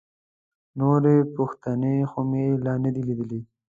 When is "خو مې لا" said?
2.09-2.73